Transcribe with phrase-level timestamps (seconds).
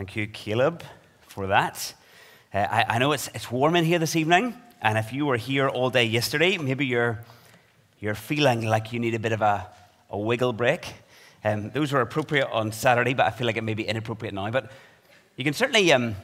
[0.00, 0.82] Thank you, Caleb,
[1.20, 1.92] for that.
[2.54, 5.36] Uh, I, I, know it's, it's warm in here this evening, and if you were
[5.36, 7.22] here all day yesterday, maybe you're,
[7.98, 9.68] you're feeling like you need a bit of a,
[10.08, 10.86] a wiggle break.
[11.44, 14.50] Um, those were appropriate on Saturday, but I feel like it may be inappropriate now.
[14.50, 14.72] But
[15.36, 16.16] you can certainly, um,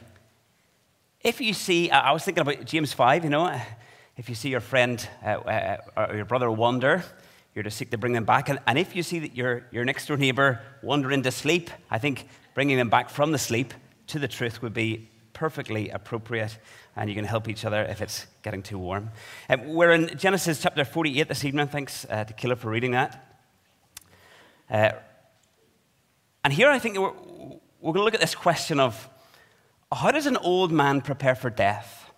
[1.21, 3.61] if you see, I was thinking about James 5, you know,
[4.17, 7.03] if you see your friend uh, uh, or your brother wander,
[7.53, 8.49] you're to seek to bring them back.
[8.49, 11.99] And, and if you see that your, your next door neighbor wandering to sleep, I
[11.99, 12.27] think
[12.57, 13.71] bringing them back from the sleep
[14.07, 16.57] to the truth would be perfectly appropriate.
[16.95, 19.11] And you can help each other if it's getting too warm.
[19.47, 21.67] Um, we're in Genesis chapter 48 this evening.
[21.67, 23.37] Thanks uh, to Caleb for reading that.
[24.71, 24.89] Uh,
[26.43, 27.13] and here I think we're,
[27.79, 29.07] we're going to look at this question of
[29.91, 32.09] how does an old man prepare for death?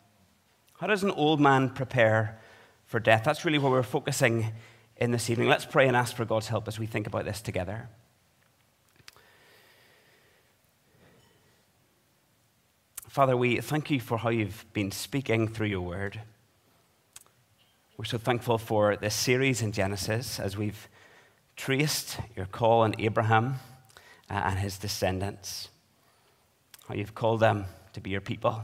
[0.80, 2.40] How does an old man prepare
[2.86, 3.24] for death?
[3.26, 4.54] That's really what we're focusing
[4.96, 5.50] in this evening.
[5.50, 7.90] Let's pray and ask for God's help as we think about this together.
[13.10, 16.22] Father, we thank you for how you've been speaking through your word.
[17.98, 20.88] We're so thankful for this series in Genesis as we've
[21.56, 23.56] traced your call on Abraham
[24.30, 25.70] uh, and his descendants,
[26.88, 28.62] how you've called them to be your people.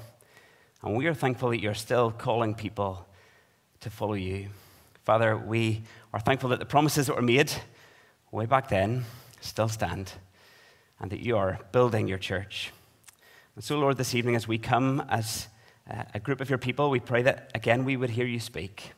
[0.83, 3.07] And we are thankful that you're still calling people
[3.79, 4.49] to follow you.
[5.05, 5.81] Father, we
[6.13, 7.51] are thankful that the promises that were made
[8.31, 9.05] way back then
[9.41, 10.11] still stand
[10.99, 12.71] and that you are building your church.
[13.55, 15.47] And so, Lord, this evening as we come as
[15.89, 18.91] uh, a group of your people, we pray that again we would hear you speak,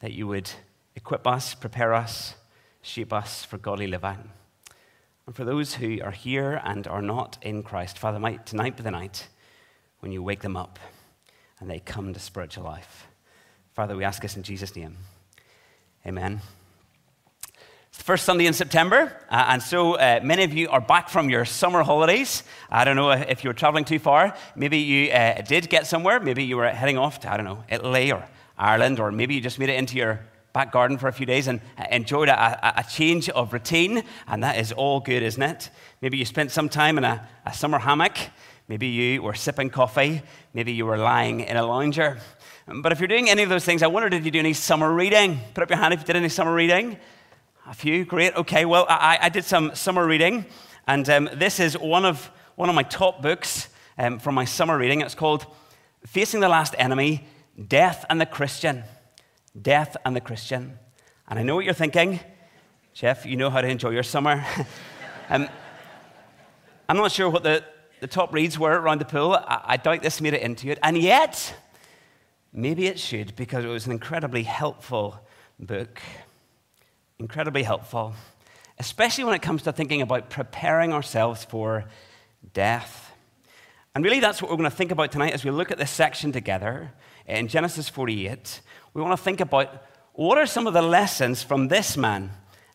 [0.00, 0.50] that you would
[0.96, 2.34] equip us, prepare us,
[2.80, 4.30] shape us for godly living.
[5.26, 8.82] And for those who are here and are not in Christ, Father, might tonight be
[8.82, 9.28] the night
[10.00, 10.78] when you wake them up
[11.60, 13.06] and they come to spiritual life.
[13.74, 14.96] Father, we ask this in Jesus' name.
[16.06, 16.40] Amen.
[17.94, 21.08] It's the first Sunday in September, uh, and so uh, many of you are back
[21.08, 22.42] from your summer holidays.
[22.68, 24.36] I don't know if you were traveling too far.
[24.56, 26.18] Maybe you uh, did get somewhere.
[26.18, 28.26] Maybe you were heading off to, I don't know, Italy or
[28.58, 30.18] Ireland, or maybe you just made it into your
[30.52, 34.42] back garden for a few days and uh, enjoyed a, a, change of routine, and
[34.42, 35.70] that is all good, isn't it?
[36.02, 38.16] Maybe you spent some time in a, a summer hammock.
[38.66, 40.20] Maybe you were sipping coffee.
[40.52, 42.18] Maybe you were lying in a lounger.
[42.66, 44.92] But if you're doing any of those things, I wonder did you do any summer
[44.92, 45.38] reading?
[45.54, 46.98] Put up your hand if you did any summer reading.
[47.66, 48.34] A few, great.
[48.36, 50.44] Okay, well, I, I did some summer reading,
[50.86, 54.76] and um, this is one of, one of my top books um, from my summer
[54.76, 55.00] reading.
[55.00, 55.46] It's called
[56.06, 57.26] Facing the Last Enemy
[57.68, 58.84] Death and the Christian.
[59.60, 60.78] Death and the Christian.
[61.28, 62.20] And I know what you're thinking.
[62.92, 64.44] Jeff, you know how to enjoy your summer.
[65.30, 65.48] um,
[66.88, 67.64] I'm not sure what the,
[68.00, 69.32] the top reads were around the pool.
[69.32, 70.78] I, I doubt this made it into it.
[70.82, 71.54] And yet,
[72.56, 75.18] Maybe it should because it was an incredibly helpful
[75.58, 76.00] book.
[77.18, 78.14] Incredibly helpful,
[78.78, 81.84] especially when it comes to thinking about preparing ourselves for
[82.52, 83.12] death.
[83.94, 85.92] And really, that's what we're going to think about tonight as we look at this
[85.92, 86.92] section together
[87.26, 88.60] in Genesis 48.
[88.92, 92.32] We want to think about what are some of the lessons from this man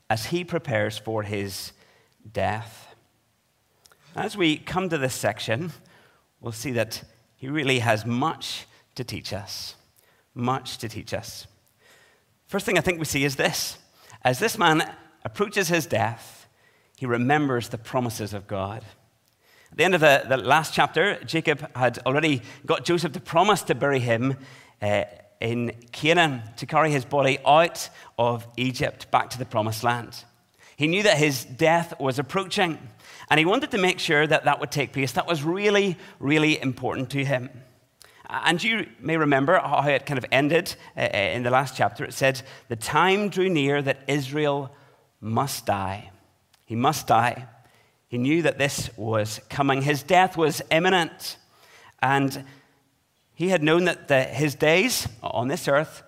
[0.10, 1.74] as he prepares for his
[2.32, 2.96] death.
[4.16, 5.72] As we come to this section,
[6.40, 7.04] we'll see that
[7.36, 9.76] he really has much to teach us.
[10.34, 11.46] Much to teach us.
[12.48, 13.78] First thing I think we see is this
[14.24, 14.90] as this man
[15.24, 16.48] approaches his death,
[16.98, 18.84] he remembers the promises of God.
[19.72, 23.62] At the end of the, the last chapter, Jacob had already got Joseph to promise
[23.64, 24.36] to bury him
[24.82, 25.04] uh,
[25.40, 30.26] in Canaan, to carry his body out of Egypt back to the promised land.
[30.76, 32.78] He knew that his death was approaching,
[33.30, 35.14] and he wanted to make sure that that would take place.
[35.14, 37.50] That was really, really important to him.
[38.30, 42.06] And you may remember how it kind of ended uh, uh, in the last chapter.
[42.06, 44.72] It said, The time drew near that Israel
[45.20, 46.12] must die.
[46.66, 47.48] He must die.
[48.08, 49.82] He knew that this was coming.
[49.82, 51.38] His death was imminent.
[52.02, 52.46] And
[53.34, 56.04] he had known that the, his days on this earth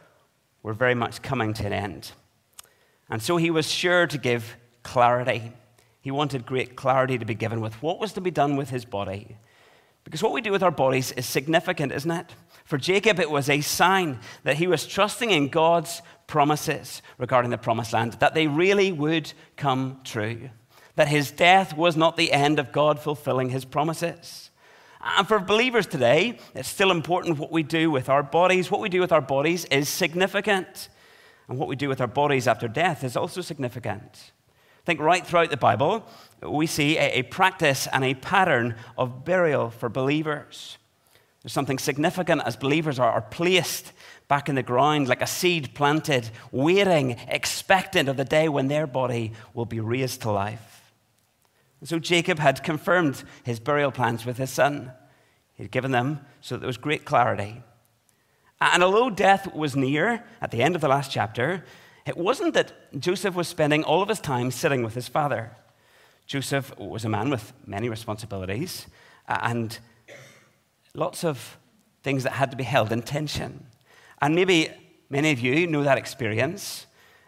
[0.61, 2.11] were very much coming to an end.
[3.09, 5.53] And so he was sure to give clarity.
[6.01, 8.85] He wanted great clarity to be given with what was to be done with his
[8.85, 9.37] body.
[10.03, 12.35] Because what we do with our bodies is significant, isn't it?
[12.65, 17.57] For Jacob, it was a sign that he was trusting in God's promises regarding the
[17.57, 20.49] promised land, that they really would come true,
[20.95, 24.49] that his death was not the end of God fulfilling his promises.
[25.03, 28.69] And for believers today, it's still important what we do with our bodies.
[28.69, 30.89] What we do with our bodies is significant.
[31.47, 34.31] And what we do with our bodies after death is also significant.
[34.81, 36.05] I think right throughout the Bible,
[36.41, 40.77] we see a, practice and a pattern of burial for believers.
[41.43, 43.93] There's something significant as believers are placed
[44.27, 48.87] back in the ground like a seed planted, waiting, expectant of the day when their
[48.87, 50.93] body will be raised to life.
[51.83, 54.93] So Jacob had confirmed his burial plans with his son.
[55.55, 57.61] He'd given them so that there was great clarity.
[58.59, 61.65] And although death was near at the end of the last chapter,
[62.05, 65.51] it wasn't that Joseph was spending all of his time sitting with his father.
[66.25, 68.87] Joseph was a man with many responsibilities
[69.27, 69.77] and
[70.93, 71.57] lots of
[72.03, 73.65] things that had to be held in tension.
[74.21, 74.69] And maybe
[75.09, 76.87] many of you know that experience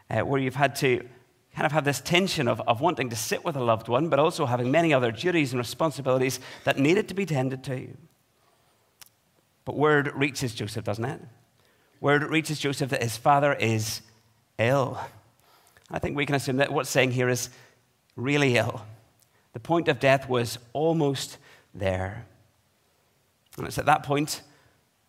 [0.10, 1.08] uh, where you've had to
[1.56, 4.20] kind of have this tension of, of wanting to sit with a loved one, but
[4.20, 7.90] also having many other duties and responsibilities that needed to be tended to.
[9.66, 11.22] But word reaches Joseph, doesn't it?
[12.02, 14.02] Word reaches Joseph that his father is
[14.58, 15.00] ill.
[15.90, 17.50] I think we can assume that what's saying here is
[18.16, 18.82] really ill.
[19.54, 21.38] The point of death was almost
[21.74, 22.26] there.
[23.58, 24.42] And it's at that point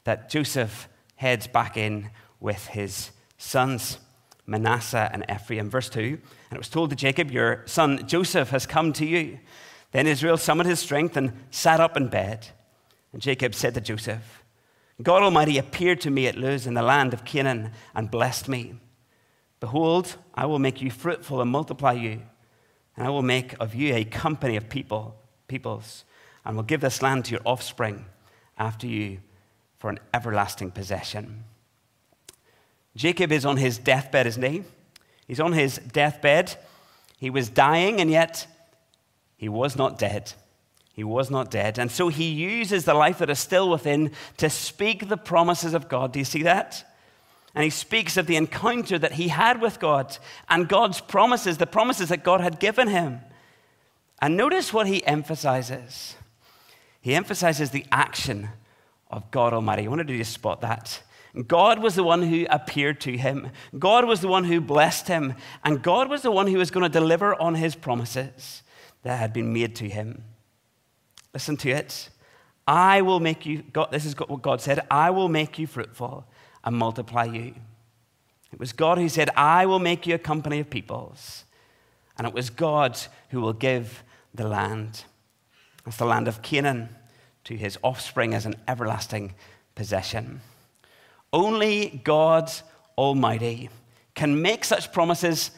[0.04, 2.10] that Joseph heads back in
[2.40, 3.98] with his sons,
[4.46, 5.70] Manasseh and Ephraim.
[5.70, 9.38] Verse 2 And it was told to Jacob, Your son Joseph has come to you.
[9.92, 12.48] Then Israel summoned his strength and sat up in bed.
[13.12, 14.42] And Jacob said to Joseph,
[15.02, 18.74] God Almighty appeared to me at Luz in the land of Canaan and blessed me.
[19.64, 22.20] Behold, I will make you fruitful and multiply you,
[22.98, 25.16] and I will make of you a company of people,
[25.48, 26.04] peoples,
[26.44, 28.04] and will give this land to your offspring
[28.58, 29.20] after you
[29.78, 31.44] for an everlasting possession.
[32.94, 34.64] Jacob is on his deathbed, isn't he?
[35.26, 36.56] He's on his deathbed.
[37.16, 38.46] He was dying, and yet
[39.38, 40.34] he was not dead.
[40.92, 41.78] He was not dead.
[41.78, 45.88] And so he uses the life that is still within to speak the promises of
[45.88, 46.12] God.
[46.12, 46.84] Do you see that?
[47.54, 50.18] And he speaks of the encounter that he had with God
[50.48, 53.20] and God's promises, the promises that God had given him.
[54.20, 56.16] And notice what he emphasizes.
[57.00, 58.48] He emphasizes the action
[59.10, 59.84] of God Almighty.
[59.84, 61.02] I wanted you to spot that.
[61.46, 63.50] God was the one who appeared to him.
[63.78, 65.34] God was the one who blessed him.
[65.64, 68.62] And God was the one who was going to deliver on his promises
[69.02, 70.24] that had been made to him.
[71.32, 72.08] Listen to it.
[72.66, 76.26] I will make you, God, this is what God said, I will make you fruitful
[76.64, 77.54] and multiply you.
[78.52, 81.44] It was God who said, I will make you a company of peoples.
[82.16, 82.98] And it was God
[83.30, 84.02] who will give
[84.34, 85.04] the land.
[85.86, 86.88] It's the land of Canaan
[87.44, 89.34] to his offspring as an everlasting
[89.74, 90.40] possession.
[91.32, 92.50] Only God
[92.96, 93.68] Almighty
[94.14, 95.50] can make such promises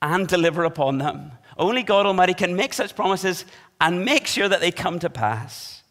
[0.00, 1.32] and deliver upon them.
[1.58, 3.44] Only God Almighty can make such promises
[3.80, 5.82] and make sure that they come to pass.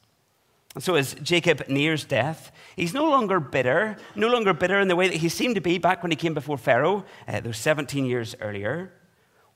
[0.73, 4.95] And so, as Jacob nears death, he's no longer bitter, no longer bitter in the
[4.95, 8.05] way that he seemed to be back when he came before Pharaoh, uh, those 17
[8.05, 8.93] years earlier.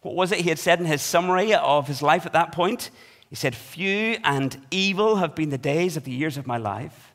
[0.02, 2.90] What was it he had said in his summary of his life at that point?
[3.30, 7.14] He said, Few and evil have been the days of the years of my life.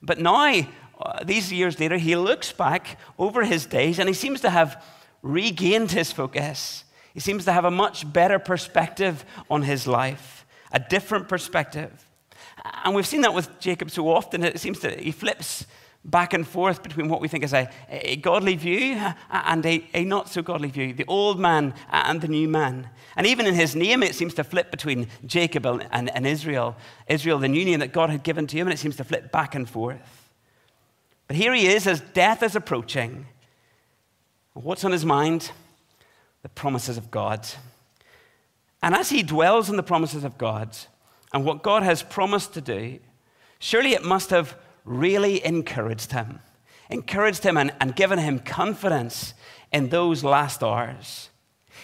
[0.00, 0.62] But now,
[1.00, 4.82] uh, these years later, he looks back over his days and he seems to have
[5.20, 6.84] regained his focus.
[7.12, 10.42] He seems to have a much better perspective on his life
[10.72, 12.06] a different perspective.
[12.84, 14.42] And we've seen that with Jacob so often.
[14.42, 15.66] It seems that he flips
[16.04, 19.00] back and forth between what we think is a, a godly view
[19.30, 22.88] and a, a, not so godly view, the old man and the new man.
[23.16, 26.76] And even in his name, it seems to flip between Jacob and, and Israel.
[27.06, 29.30] Israel, the new name that God had given to him, and it seems to flip
[29.30, 30.30] back and forth.
[31.28, 33.26] But here he is as death is approaching.
[34.54, 35.52] What's on his mind?
[36.42, 37.46] The promises of God.
[38.82, 40.76] And as he dwells on the promises of God
[41.32, 42.98] and what God has promised to do,
[43.58, 46.40] surely it must have really encouraged him,
[46.90, 49.34] encouraged him and, and given him confidence
[49.72, 51.30] in those last hours.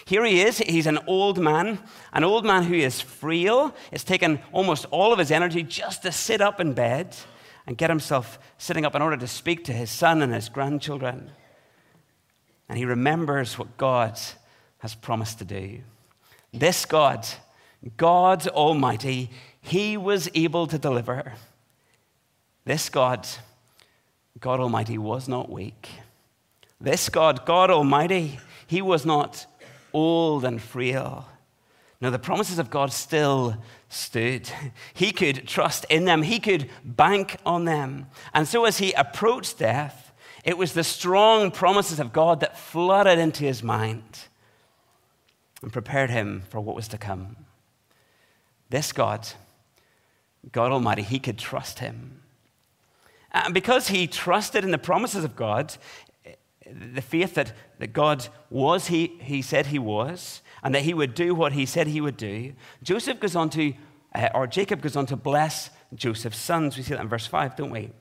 [0.05, 0.59] Here he is.
[0.59, 1.79] He's an old man,
[2.13, 3.75] an old man who is frail.
[3.91, 7.15] It's taken almost all of his energy just to sit up in bed
[7.67, 11.31] and get himself sitting up in order to speak to his son and his grandchildren.
[12.67, 14.19] And he remembers what God
[14.79, 15.81] has promised to do.
[16.53, 17.27] This God,
[17.97, 19.29] God Almighty,
[19.61, 21.15] He was able to deliver.
[21.15, 21.33] her.
[22.65, 23.27] This God,
[24.39, 25.89] God Almighty, was not weak.
[26.79, 29.45] This God, God Almighty, He was not
[29.93, 31.27] old and frail.
[32.01, 33.57] No, the promises of God still
[33.89, 34.49] stood.
[34.93, 38.07] He could trust in them, he could bank on them.
[38.33, 40.13] And so, as he approached death,
[40.45, 44.19] it was the strong promises of God that flooded into his mind
[45.61, 47.35] and prepared him for what was to come.
[48.69, 49.27] This God,
[50.51, 52.21] God Almighty, he could trust him.
[53.31, 55.75] And because he trusted in the promises of God,
[56.71, 61.13] the faith that, that God was, he, he said he was, and that he would
[61.13, 63.73] do what he said he would do, Joseph goes on to,
[64.13, 66.77] uh, or Jacob goes on to bless Joseph's sons.
[66.77, 67.91] We see that in verse 5, don't we?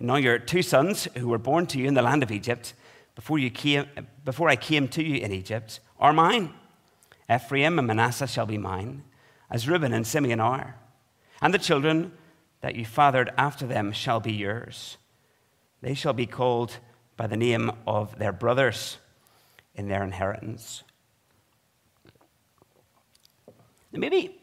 [0.00, 2.74] Now your two sons who were born to you in the land of Egypt,
[3.14, 3.86] before, you came,
[4.24, 6.54] before I came to you in Egypt, are mine.
[7.30, 9.02] Ephraim and Manasseh shall be mine,
[9.50, 10.76] as Reuben and Simeon are.
[11.40, 12.12] And the children
[12.60, 14.96] that you fathered after them shall be yours.
[15.80, 16.78] They shall be called
[17.16, 18.98] by the name of their brothers
[19.74, 20.82] in their inheritance.
[23.92, 24.40] Maybe,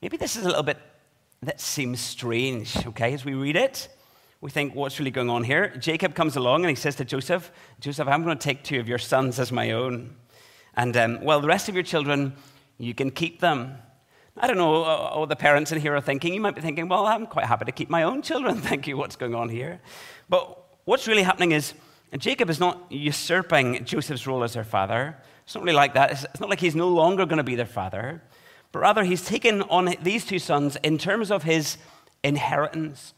[0.00, 0.78] maybe this is a little bit
[1.42, 3.88] that seems strange, okay, as we read it.
[4.40, 5.68] We think, what's really going on here?
[5.76, 8.88] Jacob comes along and he says to Joseph, Joseph, I'm going to take two of
[8.88, 10.16] your sons as my own.
[10.74, 12.34] And, um, well, the rest of your children,
[12.78, 13.76] you can keep them.
[14.42, 16.34] I don't know uh, what the parents in here are thinking.
[16.34, 18.56] You might be thinking, well, I'm quite happy to keep my own children.
[18.70, 18.96] Thank you.
[18.96, 19.80] What's going on here?
[20.28, 21.74] But what's really happening is
[22.18, 25.16] Jacob is not usurping Joseph's role as their father.
[25.44, 26.10] It's not really like that.
[26.10, 28.22] It's not like he's no longer going to be their father
[28.72, 31.76] but rather he's taken on these two sons in terms of his
[32.22, 33.14] inheritance.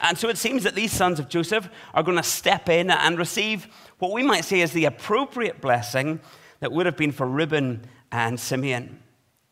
[0.00, 3.18] And so it seems that these sons of Joseph are going to step in and
[3.18, 3.66] receive
[3.98, 6.20] what we might say is the appropriate blessing
[6.60, 9.00] that would have been for Reuben and Simeon.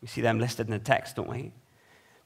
[0.03, 1.53] We see them listed in the text, don't we?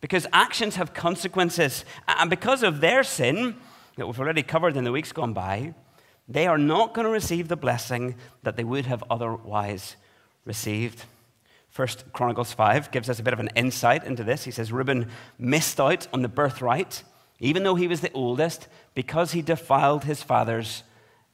[0.00, 1.84] Because actions have consequences.
[2.08, 3.56] And because of their sin,
[3.96, 5.74] that we've already covered in the weeks gone by,
[6.28, 9.96] they are not going to receive the blessing that they would have otherwise
[10.44, 11.04] received.
[11.68, 14.44] First Chronicles 5 gives us a bit of an insight into this.
[14.44, 17.04] He says Reuben missed out on the birthright,
[17.38, 20.82] even though he was the oldest, because he defiled his father's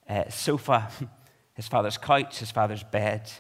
[0.09, 0.91] uh, sofa,
[1.55, 3.31] his father's couch, his father's bed.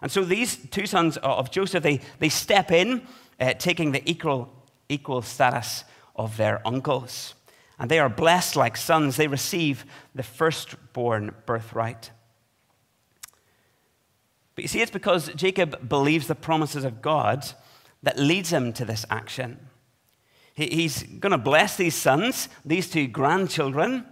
[0.00, 3.06] And so these two sons of Joseph, they, they step in,
[3.40, 4.52] uh, taking the equal,
[4.88, 7.34] equal status of their uncles.
[7.78, 9.16] And they are blessed like sons.
[9.16, 12.10] They receive the firstborn birthright.
[14.54, 17.46] But you see, it's because Jacob believes the promises of God
[18.02, 19.58] that leads him to this action.
[20.54, 24.04] He's going to bless these sons, these two grandchildren,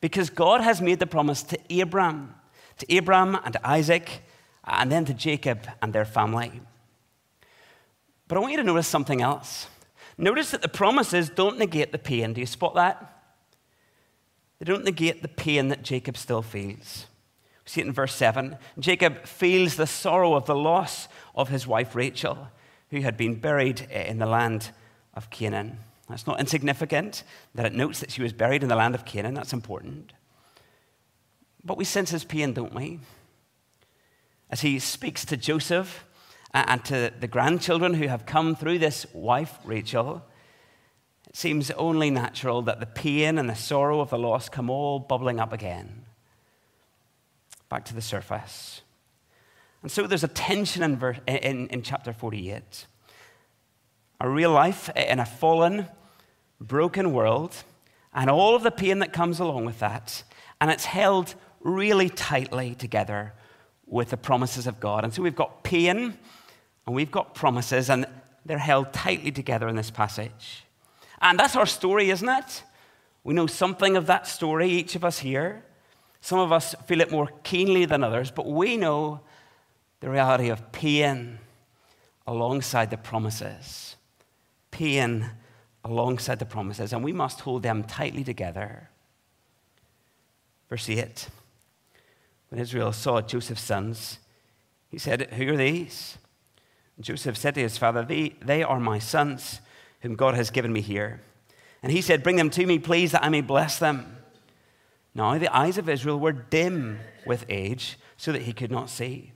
[0.00, 2.36] because God has made the promise to Abraham,
[2.78, 4.22] to Abraham and Isaac,
[4.78, 6.60] and then to Jacob and their family.
[8.28, 9.66] But I want you to notice something else.
[10.16, 12.32] Notice that the promises don't negate the pain.
[12.32, 13.20] Do you spot that?
[14.58, 17.06] They don't negate the pain that Jacob still feels
[17.64, 18.58] We see it in verse 7.
[18.78, 22.48] Jacob feels the sorrow of the loss of his wife Rachel,
[22.90, 24.70] who had been buried in the land
[25.14, 25.78] of Canaan.
[26.08, 27.22] That's not insignificant
[27.54, 29.34] that it notes that she was buried in the land of Canaan.
[29.34, 30.12] That's important.
[31.64, 33.00] But we sense his pain, don't we?
[34.50, 36.04] As he speaks to Joseph
[36.52, 40.22] and to the grandchildren who have come through this wife, Rachel,
[41.28, 44.98] it seems only natural that the pain and the sorrow of the loss come all
[44.98, 46.04] bubbling up again
[47.70, 48.82] back to the surface.
[49.80, 52.86] And so there's a tension in, in, in chapter 48.
[54.20, 55.86] A real life in a fallen,
[56.60, 57.54] broken world,
[58.12, 60.24] and all of the pain that comes along with that.
[60.60, 63.32] And it's held really tightly together
[63.90, 65.04] with the promises of God.
[65.04, 66.16] And so we've got pain
[66.86, 68.06] and we've got promises, and
[68.46, 70.64] they're held tightly together in this passage.
[71.20, 72.64] And that's our story, isn't it?
[73.22, 75.62] We know something of that story, each of us here.
[76.22, 79.20] Some of us feel it more keenly than others, but we know
[80.00, 81.38] the reality of pain
[82.26, 83.96] alongside the promises.
[84.70, 85.30] Pain
[85.84, 88.88] alongside the promises, and we must hold them tightly together.
[90.70, 91.28] Verse 8
[92.50, 94.18] When Israel saw Joseph's sons,
[94.88, 96.18] he said, Who are these?
[96.96, 99.60] And Joseph said to his father, they, they are my sons,
[100.00, 101.22] whom God has given me here.
[101.82, 104.18] And he said, Bring them to me, please, that I may bless them.
[105.14, 109.32] Now the eyes of Israel were dim with age, so that he could not see.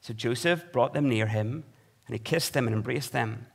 [0.00, 1.64] So Joseph brought them near him,
[2.06, 3.46] and he kissed them and embraced them.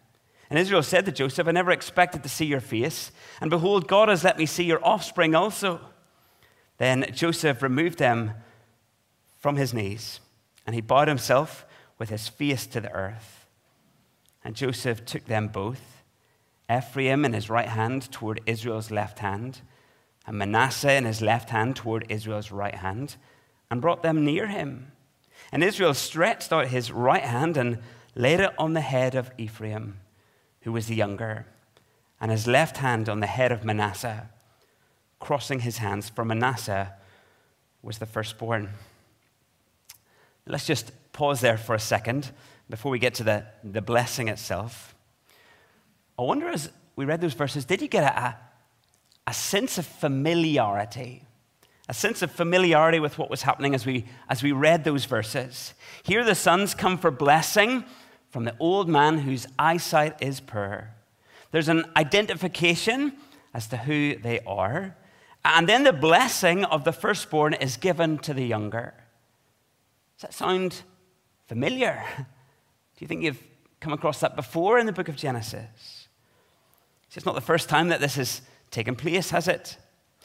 [0.49, 3.11] And Israel said to Joseph, I never expected to see your face,
[3.41, 5.81] and behold, God has let me see your offspring also.
[6.77, 8.31] Then Joseph removed them
[9.45, 10.21] from his knees,
[10.65, 11.67] and he bowed himself
[11.99, 13.45] with his face to the earth.
[14.43, 16.01] And Joseph took them both,
[16.67, 19.61] Ephraim in his right hand toward Israel's left hand
[20.25, 23.17] and Manasseh in his left hand toward Israel's right hand,
[23.69, 24.91] and brought them near him.
[25.51, 27.77] And Israel stretched out his right hand and
[28.15, 29.99] laid it on the head of Ephraim,
[30.61, 31.45] who was the younger,
[32.19, 34.27] and his left hand on the head of Manasseh,
[35.19, 36.93] crossing his hands, for Manasseh
[37.83, 38.71] was the firstborn.
[40.47, 42.31] Let's just pause there for a second
[42.69, 44.95] before we get to the, the blessing itself.
[46.17, 48.37] I wonder as we read those verses, did you get a,
[49.27, 51.23] a sense of familiarity.
[51.87, 55.73] A sense of familiarity with what was happening as we, as we read those verses.
[56.03, 57.85] Here the sons come for blessing
[58.29, 60.91] from the old man whose eyesight is poor.
[61.51, 63.13] There's an identification
[63.53, 64.95] as to who they are.
[65.43, 68.93] And then the blessing of the firstborn is given to the younger.
[70.17, 70.81] Does that sound
[71.47, 72.03] familiar?
[72.17, 72.23] Do
[72.99, 73.43] you think you've
[73.79, 76.07] come across that before in the book of Genesis?
[77.09, 78.41] See, It's not the first time that this has
[78.71, 79.77] taken place, has it?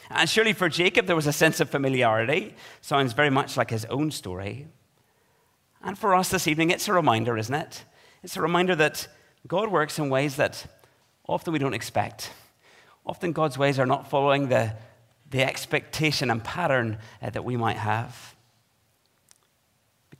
[0.09, 2.54] And surely for Jacob, there was a sense of familiarity.
[2.80, 4.66] Sounds very much like his own story.
[5.82, 7.85] And for us this evening, it's a reminder, isn't it?
[8.23, 9.09] It's a reminder that
[9.47, 10.66] God works in ways that
[11.28, 12.30] often we don't expect.
[13.06, 14.75] Often God's ways are not following the,
[15.30, 18.37] the expectation and pattern uh, that we might have.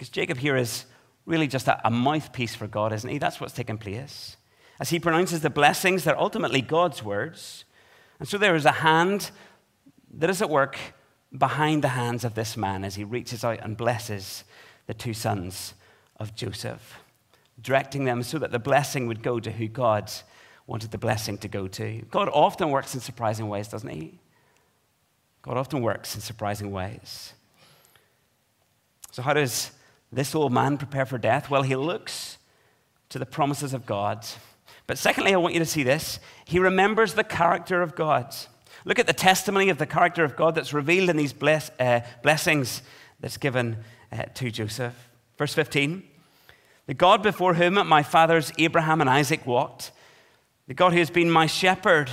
[0.01, 0.87] Because Jacob here is
[1.27, 3.19] really just a, a mouthpiece for God, isn't he?
[3.19, 4.39] That's what's taking place.
[4.81, 7.67] As he pronounces the blessings, they're ultimately God's words.
[8.19, 9.31] And so there is a hand
[10.15, 10.79] that is at work
[11.37, 14.45] behind the hands of this man as he reaches out and blesses
[14.87, 15.75] the two sons
[16.17, 17.01] of Joseph,
[17.61, 20.11] directing them so that the blessing would go to who God
[20.67, 22.07] wanted the blessing to go to.
[22.11, 24.19] God often works in surprising ways, doesn't he?
[25.43, 27.35] God often works in surprising ways.
[29.11, 29.73] So, how does
[30.13, 31.51] this old man prepare for death?
[31.51, 32.39] Well, he looks
[33.11, 34.27] to the promises of God.
[34.87, 36.19] But secondly, I want you to see this.
[36.45, 38.35] He remembers the character of God.
[38.85, 42.01] Look at the testimony of the character of God that's revealed in these bless, uh,
[42.23, 42.83] blessings
[43.21, 43.77] that's given
[44.11, 45.09] uh, to Joseph.
[45.39, 46.03] Verse 15
[46.87, 49.93] The God before whom my fathers Abraham and Isaac walked,
[50.67, 52.11] the God who has been my shepherd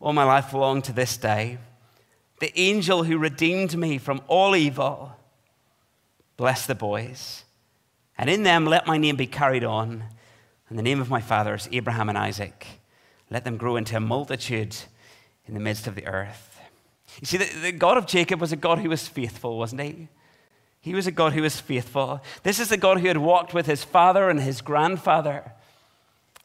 [0.00, 1.58] all my life long to this day,
[2.40, 5.15] the angel who redeemed me from all evil,
[6.36, 7.44] bless the boys.
[8.18, 10.04] And in them let my name be carried on,
[10.68, 12.66] and the name of my fathers, Abraham and Isaac.
[13.30, 14.76] Let them grow into a multitude
[15.46, 16.60] in the midst of the earth.
[17.20, 20.08] You see, the, the God of Jacob was a God who was faithful, wasn't he?
[20.80, 22.20] He was a God who was faithful.
[22.42, 25.52] This is the God who had walked with his father and his grandfather.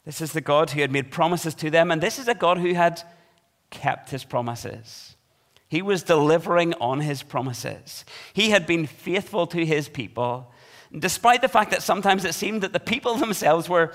[0.05, 2.57] This is the God who had made promises to them, and this is a God
[2.57, 3.03] who had
[3.69, 5.15] kept his promises.
[5.71, 8.03] He was delivering on his promises.
[8.33, 10.51] He had been faithful to his people,
[10.91, 13.93] despite the fact that sometimes it seemed that the people themselves were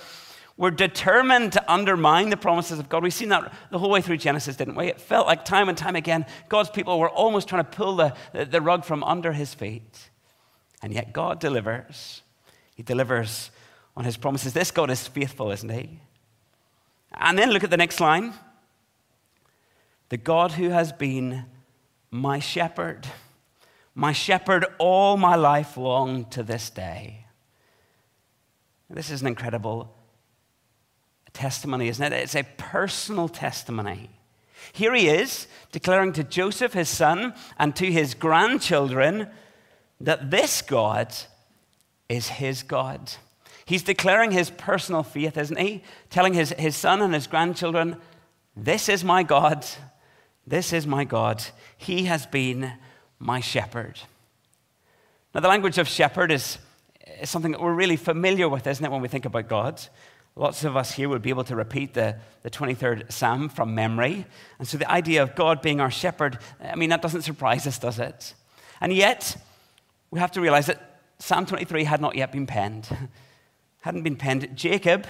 [0.57, 3.03] were determined to undermine the promises of God.
[3.03, 4.87] We've seen that the whole way through Genesis, didn't we?
[4.87, 8.15] It felt like time and time again, God's people were almost trying to pull the,
[8.33, 10.09] the rug from under his feet.
[10.83, 12.23] And yet God delivers.
[12.75, 13.51] He delivers
[13.99, 14.55] on his promises.
[14.55, 16.01] This God is faithful, isn't he?
[17.13, 18.33] And then look at the next line
[20.09, 21.45] the God who has been
[22.17, 23.07] my shepherd,
[23.95, 27.27] my shepherd all my life long to this day.
[28.89, 29.95] This is an incredible
[31.33, 32.13] testimony, isn't it?
[32.13, 34.11] It's a personal testimony.
[34.73, 39.29] Here he is declaring to Joseph, his son, and to his grandchildren
[40.01, 41.15] that this God
[42.09, 43.13] is his God.
[43.65, 45.83] He's declaring his personal faith, isn't he?
[46.09, 47.97] Telling his, his son and his grandchildren,
[48.57, 49.67] This is my God.
[50.47, 51.43] This is my God.
[51.77, 52.73] He has been
[53.19, 53.99] my shepherd.
[55.35, 56.59] Now, the language of shepherd is,
[57.21, 59.83] is something that we're really familiar with, isn't it, when we think about God?
[60.37, 64.27] Lots of us here would be able to repeat the, the 23rd Psalm from memory.
[64.59, 67.79] And so the idea of God being our shepherd, I mean, that doesn't surprise us,
[67.79, 68.35] does it?
[68.81, 69.37] And yet,
[70.11, 72.89] we have to realize that Psalm 23 had not yet been penned.
[73.81, 74.51] Hadn't been penned.
[74.55, 75.07] Jacob,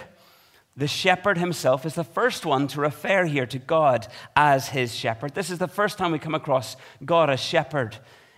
[0.77, 5.35] the shepherd himself, is the first one to refer here to God as his shepherd.
[5.35, 7.97] This is the first time we come across God as shepherd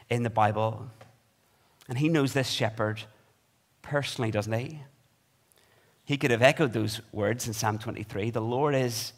[0.09, 0.89] in the Bible.
[1.89, 3.03] And he knows this shepherd
[3.83, 4.81] personally, doesn't he?
[6.05, 9.13] He could have echoed those words in Psalm 23 The Lord is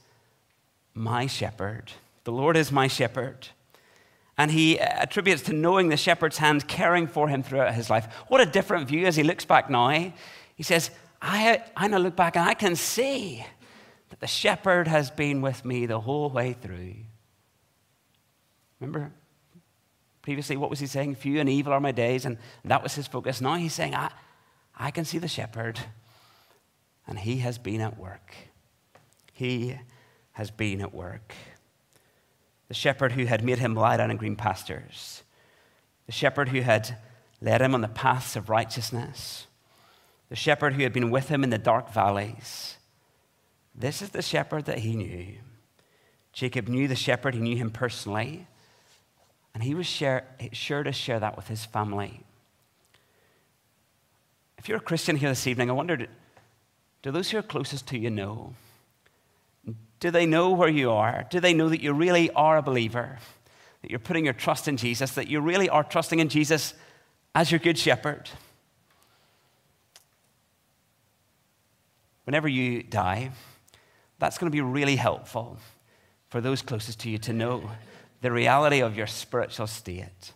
[0.94, 1.92] my shepherd.
[2.24, 3.48] The Lord is my shepherd.
[4.38, 8.08] And he attributes to knowing the shepherd's hand caring for him throughout his life.
[8.28, 9.90] What a different view as he looks back now.
[10.54, 10.90] He says,
[11.22, 13.44] I, I now look back and I can see
[14.08, 16.94] that the shepherd has been with me the whole way through.
[18.80, 19.12] Remember
[20.22, 21.14] previously, what was he saying?
[21.14, 23.40] Few and evil are my days, and that was his focus.
[23.40, 24.10] Now he's saying, I,
[24.78, 25.78] I can see the shepherd
[27.10, 28.34] and he has been at work.
[29.32, 29.76] He
[30.32, 31.34] has been at work.
[32.68, 35.24] The shepherd who had made him lie down in green pastures,
[36.06, 36.96] the shepherd who had
[37.40, 39.46] led him on the paths of righteousness,
[40.30, 42.76] the shepherd who had been with him in the dark valleys.
[43.74, 45.34] This is the shepherd that he knew.
[46.32, 48.46] Jacob knew the shepherd, he knew him personally,
[49.52, 52.20] and he was share, sure to share that with his family.
[54.56, 56.08] If you're a Christian here this evening, I wondered
[57.02, 58.54] do those who are closest to you know?
[60.00, 61.26] Do they know where you are?
[61.30, 63.18] Do they know that you really are a believer?
[63.80, 65.12] That you're putting your trust in Jesus?
[65.12, 66.74] That you really are trusting in Jesus
[67.34, 68.28] as your good shepherd?
[72.30, 73.32] Whenever you die,
[74.20, 75.58] that's going to be really helpful
[76.28, 77.72] for those closest to you to know
[78.20, 80.32] the reality of your spiritual state.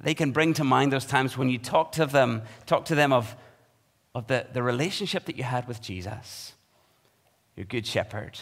[0.00, 3.12] They can bring to mind those times when you talk to them, talk to them
[3.12, 3.34] of
[4.14, 6.52] of the, the relationship that you had with Jesus,
[7.56, 8.38] your good shepherd,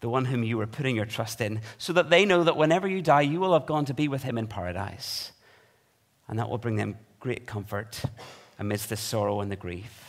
[0.00, 2.88] the one whom you were putting your trust in, so that they know that whenever
[2.88, 5.30] you die, you will have gone to be with him in paradise.
[6.26, 8.02] And that will bring them great comfort
[8.58, 10.07] amidst the sorrow and the grief.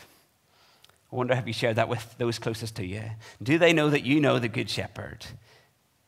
[1.11, 3.03] I wonder, have you shared that with those closest to you?
[3.41, 5.25] Do they know that you know the Good Shepherd?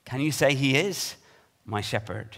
[0.05, 1.15] Can you say, He is
[1.65, 2.37] my shepherd?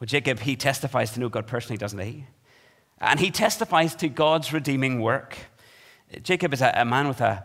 [0.00, 2.24] Well, Jacob, he testifies to know God personally, doesn't he?
[3.00, 5.36] And he testifies to God's redeeming work.
[6.22, 7.44] Jacob is a, a man with a,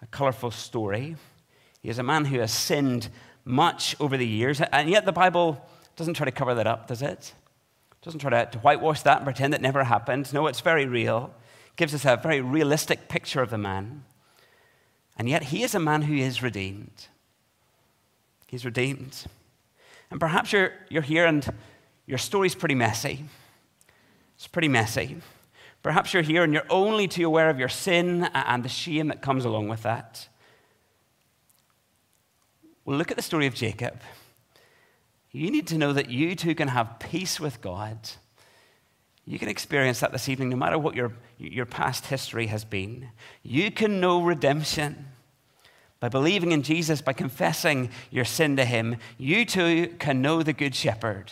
[0.00, 1.16] a colorful story.
[1.82, 3.08] He is a man who has sinned
[3.44, 5.62] much over the years, and yet the Bible
[5.96, 7.34] doesn't try to cover that up, does it?
[7.92, 10.32] It doesn't try to, to whitewash that and pretend it never happened.
[10.32, 11.34] No, it's very real.
[11.76, 14.04] Gives us a very realistic picture of the man.
[15.16, 17.06] And yet he is a man who is redeemed.
[18.46, 19.24] He's redeemed.
[20.10, 21.46] And perhaps you're, you're here and
[22.06, 23.24] your story's pretty messy.
[24.36, 25.18] It's pretty messy.
[25.82, 29.22] Perhaps you're here and you're only too aware of your sin and the shame that
[29.22, 30.28] comes along with that.
[32.84, 34.00] Well, look at the story of Jacob.
[35.30, 37.98] You need to know that you too can have peace with God.
[39.30, 43.10] You can experience that this evening, no matter what your, your past history has been.
[43.44, 45.06] You can know redemption.
[46.00, 50.52] By believing in Jesus, by confessing your sin to Him, you too can know the
[50.52, 51.30] Good Shepherd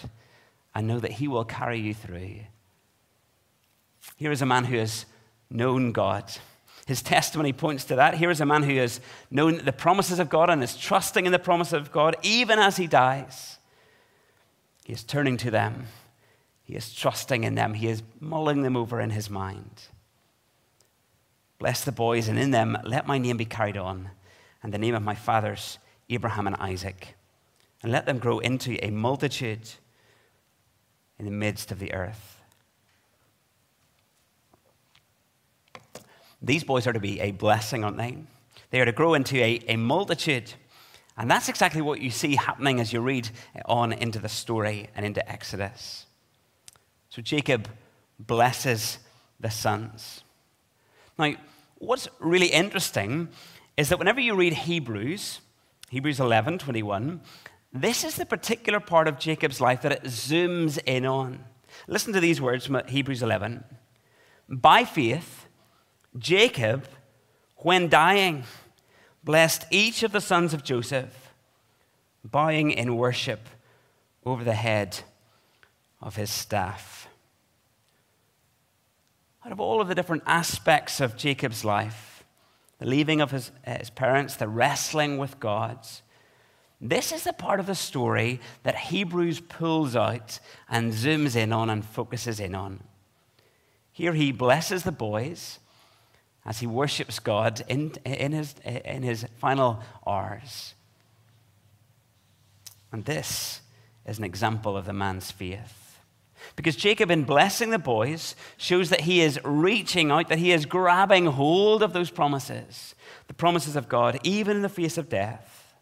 [0.77, 2.37] and know that He will carry you through.
[4.17, 5.05] Here is a man who has
[5.51, 6.31] known God.
[6.87, 8.15] His testimony points to that.
[8.15, 11.33] Here is a man who has known the promises of God and is trusting in
[11.33, 13.59] the promise of God even as he dies.
[14.85, 15.89] He is turning to them,
[16.69, 19.85] he is trusting in them, he is mulling them over in his mind.
[21.59, 24.11] Bless the boys, and in them let my name be carried on,
[24.63, 25.79] and the name of my fathers,
[26.11, 27.17] Abraham and Isaac,
[27.83, 29.67] and let them grow into a multitude
[31.19, 32.43] in the midst of the earth.
[36.43, 38.19] These boys are to be a blessing, aren't they?
[38.69, 40.53] They are to grow into a, a multitude.
[41.17, 43.31] And that's exactly what you see happening as you read
[43.65, 46.05] on into the story and into Exodus.
[47.11, 47.69] So Jacob
[48.19, 48.99] blesses
[49.41, 50.23] the sons.
[51.19, 51.35] Now,
[51.79, 53.29] what's really interesting
[53.77, 55.41] is that whenever you read Hebrews,
[55.91, 57.21] Hebrews 11 21,
[57.73, 61.45] this is the particular part of Jacob's life that it zooms in on.
[61.87, 63.63] Listen to these words from Hebrews 11.
[64.49, 65.47] By faith,
[66.17, 66.89] Jacob,
[67.57, 68.45] when dying,
[69.23, 71.33] blessed each of the sons of Joseph,
[72.25, 73.49] bowing in worship
[74.25, 75.01] over the head
[76.01, 76.98] of his staff.
[79.49, 82.23] Out of all of the different aspects of Jacob's life,
[82.81, 85.79] the leaving of his, his parents, the wrestling with God,
[86.83, 91.71] this is the part of the story that Hebrews pulls out and zooms in on
[91.71, 92.83] and focuses in on.
[93.91, 95.61] Here he blesses the boys
[96.45, 100.75] as he worships God in, in, his, in his final hours.
[102.93, 103.63] And this
[104.05, 105.88] is an example of the man's faith.
[106.57, 110.67] Because Jacob, in blessing the boys, shows that he is reaching out, that he is
[110.67, 112.95] grabbing hold of those promises,
[113.27, 115.75] the promises of God, even in the face of death.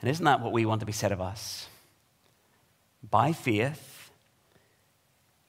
[0.00, 1.66] And isn't that what we want to be said of us?
[3.10, 4.10] By faith,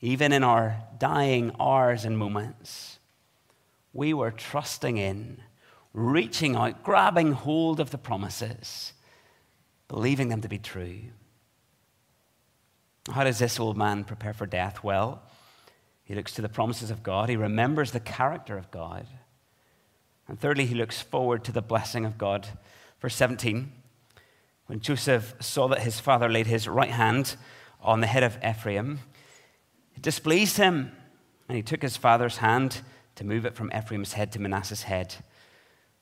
[0.01, 2.99] even in our dying hours and moments,
[3.93, 5.37] we were trusting in,
[5.93, 8.93] reaching out, grabbing hold of the promises,
[9.87, 10.99] believing them to be true.
[13.11, 14.83] How does this old man prepare for death?
[14.83, 15.21] Well,
[16.03, 19.07] he looks to the promises of God, he remembers the character of God.
[20.27, 22.47] And thirdly, he looks forward to the blessing of God.
[22.99, 23.71] Verse 17
[24.67, 27.35] When Joseph saw that his father laid his right hand
[27.81, 28.99] on the head of Ephraim,
[29.95, 30.91] it displeased him,
[31.47, 32.81] and he took his father's hand
[33.15, 35.15] to move it from Ephraim's head to Manasseh's head.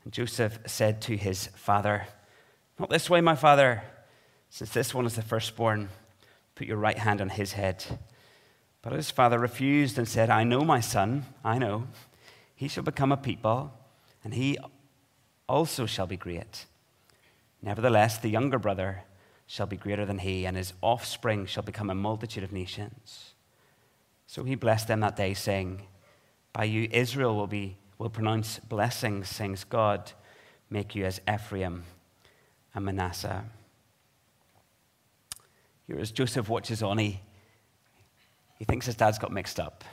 [0.03, 2.07] And Joseph said to his father,
[2.79, 3.83] Not this way, my father,
[4.49, 5.89] since this one is the firstborn.
[6.55, 7.83] Put your right hand on his head.
[8.81, 11.87] But his father refused and said, I know my son, I know.
[12.55, 13.73] He shall become a people,
[14.23, 14.57] and he
[15.47, 16.65] also shall be great.
[17.61, 19.03] Nevertheless, the younger brother
[19.47, 23.33] shall be greater than he, and his offspring shall become a multitude of nations.
[24.27, 25.83] So he blessed them that day, saying,
[26.51, 30.11] By you Israel will, be, will pronounce blessings, sings God,
[30.69, 31.83] make you as Ephraim
[32.73, 33.45] and Manasseh.
[35.87, 37.19] Here as Joseph watches on, he,
[38.57, 39.83] he thinks his dad's got mixed up.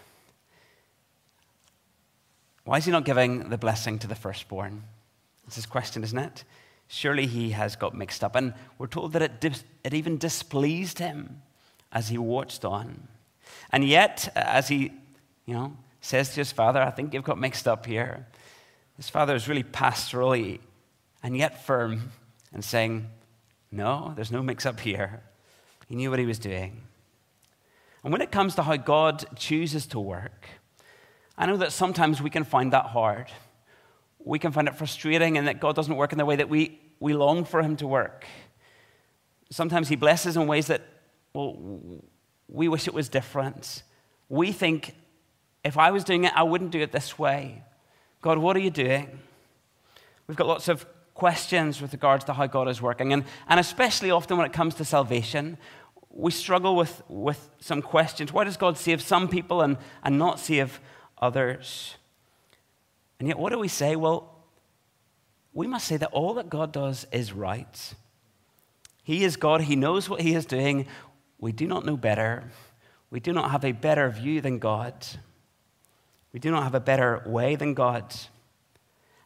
[2.64, 4.85] Why is he not giving the blessing to the firstborn?
[5.44, 6.44] That's his question, isn't it?
[6.87, 8.37] Surely he has got mixed up.
[8.37, 11.42] And we're told that it, dis- it even displeased him
[11.92, 13.09] as he watched on.
[13.72, 14.92] And yet, as he,
[15.46, 18.26] you know, says to his father, I think you've got mixed up here.
[18.96, 20.61] His father is really pastorally
[21.22, 22.12] and yet firm
[22.53, 23.09] and saying,
[23.72, 25.22] No, there's no mix up here.
[25.90, 26.83] He knew what he was doing.
[28.05, 30.46] And when it comes to how God chooses to work,
[31.37, 33.26] I know that sometimes we can find that hard.
[34.20, 36.79] We can find it frustrating and that God doesn't work in the way that we,
[37.00, 38.24] we long for Him to work.
[39.50, 40.83] Sometimes He blesses in ways that,
[41.35, 41.57] well,
[42.46, 43.83] we wish it was different.
[44.29, 44.94] We think,
[45.64, 47.64] if I was doing it, I wouldn't do it this way.
[48.22, 49.18] God, what are you doing?
[50.29, 50.87] We've got lots of
[51.20, 53.12] questions with regards to how God is working.
[53.12, 55.59] And, and especially often when it comes to salvation,
[56.11, 58.33] we struggle with, with some questions.
[58.33, 60.81] Why does God save some people and, and not save
[61.18, 61.96] others?
[63.18, 63.96] And yet, what do we say?
[63.96, 64.35] Well,
[65.53, 67.94] we must say that all that God does is right.
[69.03, 70.87] He is God, He knows what He is doing.
[71.38, 72.44] We do not know better.
[73.11, 75.07] We do not have a better view than God.
[76.33, 78.14] We do not have a better way than God.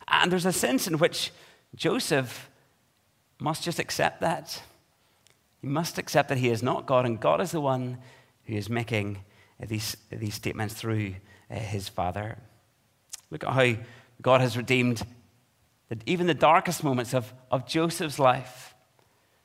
[0.09, 1.33] And there's a sense in which
[1.75, 2.51] Joseph
[3.41, 4.63] must just accept that.
[5.65, 7.97] He must accept that he is not God, and God is the one
[8.45, 9.25] who is making
[9.59, 11.15] these, these statements through
[11.51, 12.37] uh, his father.
[13.31, 13.83] Look at how
[14.21, 15.07] God has redeemed
[16.05, 18.75] even the darkest moments of, of Joseph's life.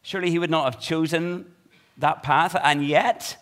[0.01, 1.53] Surely he would not have chosen
[1.97, 3.38] that path, and yet,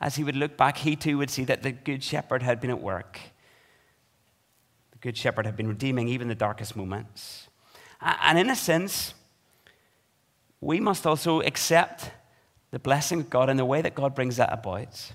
[0.00, 2.70] as he would look back, he too would see that the Good Shepherd had been
[2.70, 3.20] at work.
[4.90, 7.46] The Good Shepherd had been redeeming even the darkest moments.
[8.00, 9.14] And in a sense,
[10.60, 12.10] we must also accept
[12.70, 15.12] the blessing of God in the way that God brings that about,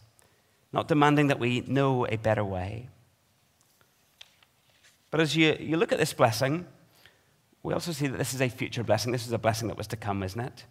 [0.72, 2.90] not demanding that we know a better way.
[5.10, 6.66] But as you, you look at this blessing,
[7.64, 9.12] we also see that this is a future blessing.
[9.12, 10.66] This is a blessing that was to come, isn't it?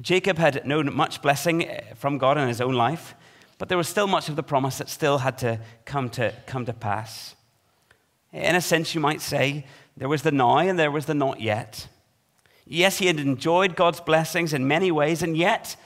[0.00, 3.14] Jacob had known much blessing eh, from God in his own life,
[3.58, 6.66] but there was still much of the promise that still had to come to, come
[6.66, 7.36] to pass.
[8.32, 11.40] In a sense, you might say there was the now and there was the not
[11.40, 11.86] yet.
[12.66, 15.76] Yes, he had enjoyed God's blessings in many ways, and yet,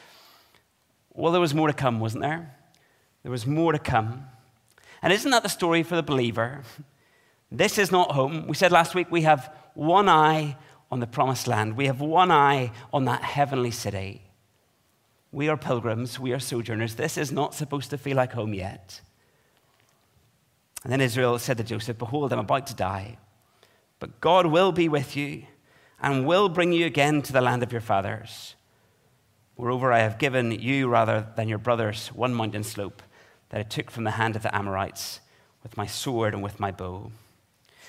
[1.12, 2.55] well, there was more to come, wasn't there?
[3.23, 4.27] There was more to come.
[5.03, 6.62] And isn't that the story for the believer?
[7.51, 8.47] This is not home.
[8.47, 10.57] We said last week we have one eye
[10.91, 14.23] on the promised land, we have one eye on that heavenly city.
[15.31, 16.95] We are pilgrims, we are sojourners.
[16.95, 19.01] This is not supposed to feel like home yet.
[20.83, 23.19] And then Israel said to Joseph, Behold, I'm about to die.
[23.99, 25.45] But God will be with you
[26.01, 28.55] and will bring you again to the land of your fathers.
[29.57, 33.03] Moreover, I have given you, rather than your brothers, one mountain slope
[33.49, 35.21] that I took from the hand of the Amorites
[35.63, 37.11] with my sword and with my bow.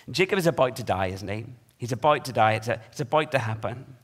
[0.09, 1.45] Jacob is about to die, isn't he?
[1.77, 2.53] He's about to die.
[2.53, 3.95] It's, a, it's about to happen.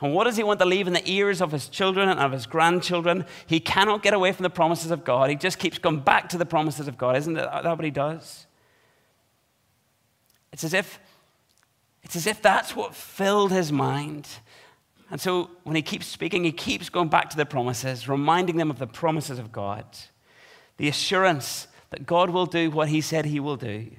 [0.00, 2.32] And what does he want to leave in the ears of his children and of
[2.32, 3.26] his grandchildren?
[3.46, 5.28] He cannot get away from the promises of God.
[5.28, 7.16] He just keeps going back to the promises of God.
[7.18, 8.46] Isn't that what he does?
[10.52, 10.98] It's as if
[12.10, 14.26] it's as if that's what filled his mind.
[15.12, 18.68] And so when he keeps speaking, he keeps going back to the promises, reminding them
[18.68, 19.84] of the promises of God,
[20.76, 23.92] the assurance that God will do what he said he will do.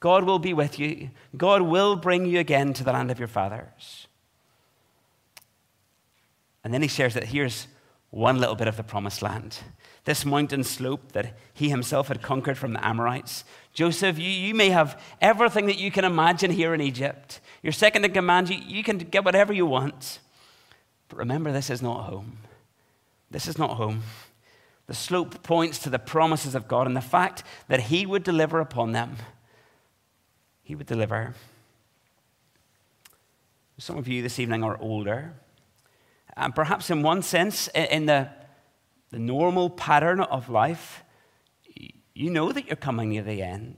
[0.00, 1.10] God will be with you.
[1.36, 4.06] God will bring you again to the land of your fathers.
[6.64, 7.66] And then he shares that here's
[8.08, 9.58] one little bit of the promised land
[10.04, 13.44] this mountain slope that he himself had conquered from the Amorites.
[13.72, 17.40] Joseph, you, you may have everything that you can imagine here in Egypt.
[17.62, 20.18] You're second in command, you, you can get whatever you want.
[21.08, 22.38] But remember, this is not home.
[23.30, 24.02] This is not home.
[24.86, 28.60] The slope points to the promises of God and the fact that he would deliver
[28.60, 29.16] upon them.
[30.64, 31.34] He would deliver.
[33.78, 35.34] Some of you this evening are older.
[36.36, 38.30] And perhaps, in one sense, in the
[39.10, 41.02] the normal pattern of life,
[42.14, 43.76] you know that you're coming near the end.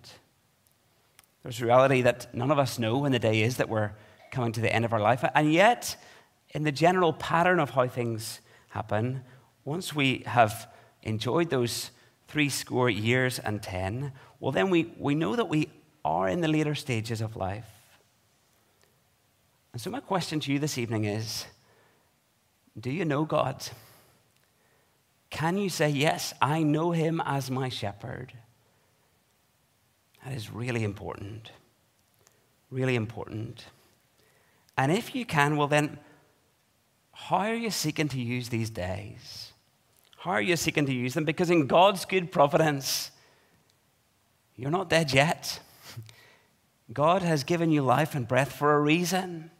[1.42, 3.92] There's a reality that none of us know when the day is that we're
[4.30, 5.24] coming to the end of our life.
[5.34, 5.96] And yet,
[6.50, 9.22] in the general pattern of how things happen,
[9.64, 10.68] once we have
[11.02, 11.90] enjoyed those
[12.28, 15.68] three score years and ten, well, then we, we know that we
[16.04, 17.66] are in the later stages of life.
[19.72, 21.46] And so, my question to you this evening is
[22.78, 23.64] Do you know God?
[25.32, 28.34] Can you say, Yes, I know him as my shepherd?
[30.22, 31.50] That is really important.
[32.70, 33.64] Really important.
[34.76, 35.98] And if you can, well, then,
[37.12, 39.52] how are you seeking to use these days?
[40.18, 41.24] How are you seeking to use them?
[41.24, 43.10] Because in God's good providence,
[44.54, 45.60] you're not dead yet.
[46.92, 49.50] God has given you life and breath for a reason.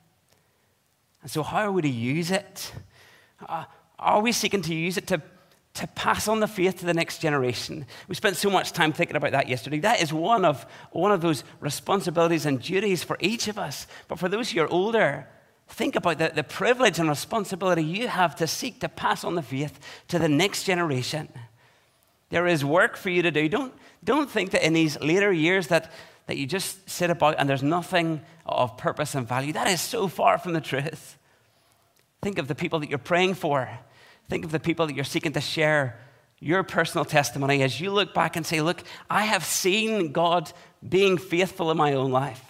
[1.23, 2.73] And so, how are we to use it?
[3.49, 3.65] Uh,
[3.99, 5.23] are we seeking to use it to
[5.75, 7.87] to pass on the faith to the next generation.
[8.07, 9.79] We spent so much time thinking about that yesterday.
[9.79, 13.87] That is one of, one of those responsibilities and duties for each of us.
[14.07, 15.27] But for those who are older,
[15.69, 19.43] think about the, the privilege and responsibility you have to seek to pass on the
[19.43, 21.29] faith to the next generation.
[22.29, 23.49] There is work for you to do.
[23.49, 23.73] Don't,
[24.05, 25.91] don't think that in these later years that,
[26.27, 29.55] that you just sit about and there's nothing of purpose and value.
[29.55, 31.17] That is so far from the truth.
[32.21, 33.71] Think of the people that you're praying for
[34.33, 36.01] Think of the people that you're seeking to share
[36.41, 40.51] your personal testimony as you look back and say, Look, I have seen God
[40.89, 42.43] being faithful in my own life.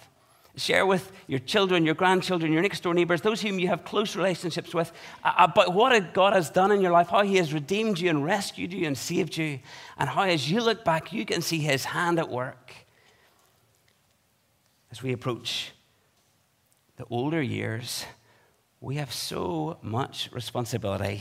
[0.55, 4.15] Share with your children, your grandchildren, your next door neighbors, those whom you have close
[4.15, 4.93] relationships with,
[5.25, 8.09] uh, uh, about what God has done in your life, how He has redeemed you
[8.09, 9.59] and rescued you and saved you,
[9.97, 12.71] and how as you look back, you can see His hand at work.
[14.89, 15.73] As we approach
[16.95, 18.05] the older years,
[18.79, 21.19] we have so much responsibility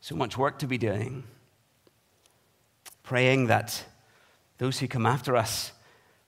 [0.00, 1.24] so much work to be doing.
[3.02, 3.84] Praying that
[4.58, 5.72] those who come after us,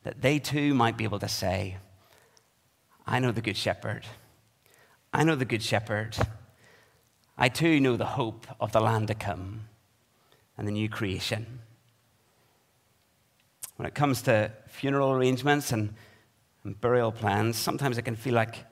[0.04, 1.76] that they too might be able to say,
[3.06, 4.06] I know the Good Shepherd.
[5.12, 6.16] I know the Good Shepherd.
[7.36, 9.68] I too know the hope of the land to come
[10.56, 11.60] and the new creation.
[13.76, 15.94] When it comes to funeral arrangements and,
[16.64, 18.66] and burial plans, sometimes it can feel like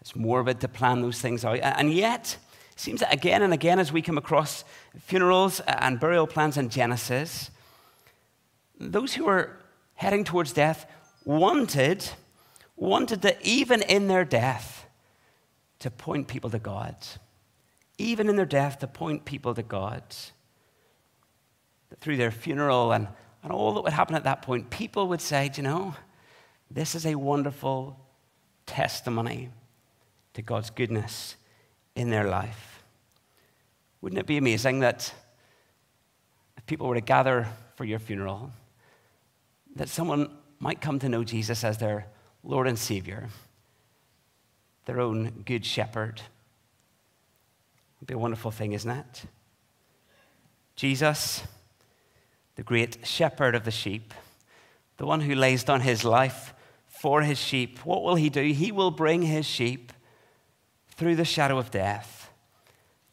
[0.00, 1.58] it's morbid to plan those things out.
[1.58, 2.38] And yet,
[2.80, 4.64] seems that again and again as we come across
[4.98, 7.50] funerals and burial plans in Genesis,
[8.78, 9.56] those who were
[9.94, 10.86] heading towards death
[11.26, 12.08] wanted,
[12.76, 14.86] wanted that even in their death,
[15.80, 16.96] to point people to God.
[17.98, 20.02] Even in their death, to point people to God.
[21.90, 23.08] That through their funeral and,
[23.42, 25.94] and all that would happen at that point, people would say, you know,
[26.70, 27.98] this is a wonderful
[28.64, 29.50] testimony
[30.34, 31.36] to God's goodness
[31.94, 32.69] in their life.
[34.00, 35.12] Wouldn't it be amazing that
[36.56, 38.50] if people were to gather for your funeral,
[39.76, 42.06] that someone might come to know Jesus as their
[42.42, 43.28] Lord and Savior,
[44.86, 46.22] their own good shepherd?
[47.98, 49.24] It'd be a wonderful thing, isn't it?
[50.76, 51.42] Jesus,
[52.56, 54.14] the great shepherd of the sheep,
[54.96, 56.54] the one who lays down his life
[56.88, 58.42] for his sheep, what will he do?
[58.42, 59.92] He will bring his sheep
[60.88, 62.19] through the shadow of death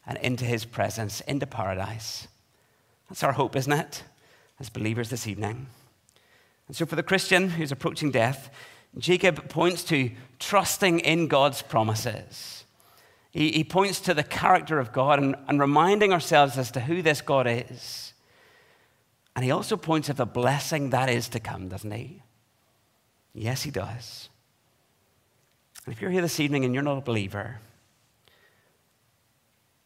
[0.08, 2.28] and into his presence, into paradise.
[3.10, 4.04] That's our hope, isn't it?
[4.60, 5.67] As believers this evening.
[6.67, 8.50] And so, for the Christian who's approaching death,
[8.98, 12.63] Jacob points to trusting in God's promises.
[13.32, 17.02] He, he points to the character of God and, and reminding ourselves as to who
[17.02, 18.13] this God is.
[19.36, 22.24] And he also points of the blessing that is to come, doesn't he?
[23.34, 24.30] Yes, he does.
[25.86, 27.60] And if you're here this evening and you're not a believer,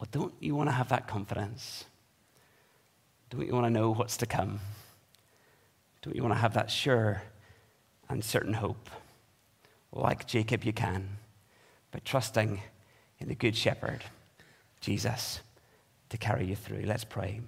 [0.02, 1.86] well, don't you want to have that confidence?
[3.30, 4.60] Don't you want to know what's to come?
[6.02, 7.22] Don't you want to have that sure
[8.10, 8.90] and certain hope?
[9.92, 11.18] Like Jacob, you can,
[11.92, 12.62] by trusting
[13.20, 14.04] in the Good Shepherd,
[14.80, 15.42] Jesus,
[16.10, 16.82] to carry you through.
[16.88, 17.42] Let's pray.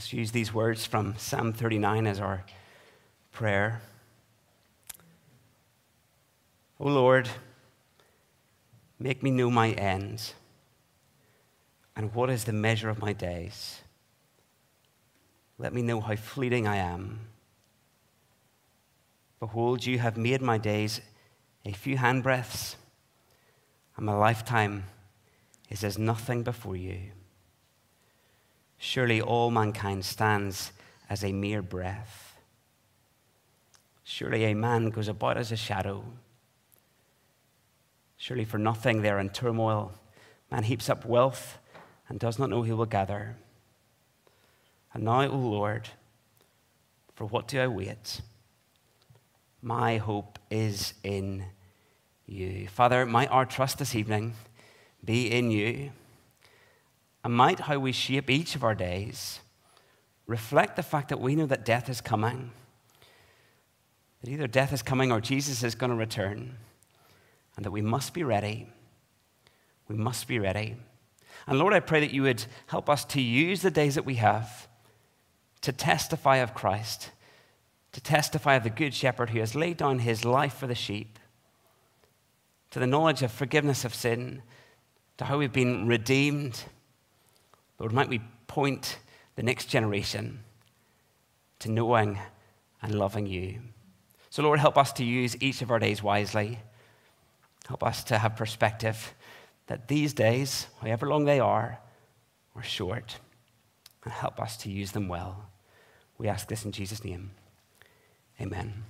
[0.00, 2.42] Let's use these words from Psalm 39 as our
[3.32, 3.82] prayer.
[6.78, 7.28] O Lord,
[8.98, 10.32] make me know my ends
[11.94, 13.82] and what is the measure of my days.
[15.58, 17.28] Let me know how fleeting I am.
[19.38, 21.02] Behold, you have made my days
[21.66, 22.76] a few handbreadths,
[23.98, 24.84] and my lifetime
[25.68, 27.10] is as nothing before you.
[28.82, 30.72] Surely all mankind stands
[31.10, 32.38] as a mere breath.
[34.02, 36.02] Surely a man goes about as a shadow.
[38.16, 39.92] Surely for nothing they are in turmoil.
[40.50, 41.58] Man heaps up wealth
[42.08, 43.36] and does not know he will gather.
[44.94, 45.90] And now, O Lord,
[47.14, 48.22] for what do I wait?
[49.60, 51.44] My hope is in
[52.24, 52.66] you.
[52.68, 54.32] Father, might our trust this evening
[55.04, 55.92] be in you
[57.24, 59.40] and might how we shape each of our days
[60.26, 62.52] reflect the fact that we know that death is coming.
[64.22, 66.56] That either death is coming or Jesus is going to return.
[67.56, 68.68] And that we must be ready.
[69.88, 70.76] We must be ready.
[71.46, 74.14] And Lord, I pray that you would help us to use the days that we
[74.16, 74.68] have
[75.62, 77.10] to testify of Christ,
[77.92, 81.18] to testify of the Good Shepherd who has laid down his life for the sheep,
[82.70, 84.42] to the knowledge of forgiveness of sin,
[85.18, 86.64] to how we've been redeemed
[87.80, 88.98] Lord, might we point
[89.36, 90.40] the next generation
[91.60, 92.18] to knowing
[92.82, 93.60] and loving you.
[94.28, 96.58] So, Lord, help us to use each of our days wisely.
[97.66, 99.14] Help us to have perspective
[99.66, 101.78] that these days, however long they are,
[102.54, 103.16] are short.
[104.04, 105.46] And help us to use them well.
[106.18, 107.30] We ask this in Jesus' name.
[108.40, 108.84] Amen.